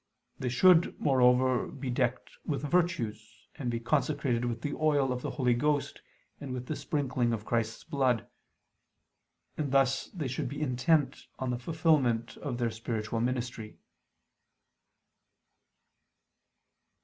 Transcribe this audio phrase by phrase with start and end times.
[0.39, 5.29] They should, moreover, be decked with virtues, and be consecrated with the oil of the
[5.29, 6.01] Holy Ghost,
[6.39, 8.25] and with the sprinkling of Christ's blood.
[9.57, 13.77] And thus they should be intent on the fulfilment of their spiritual ministry.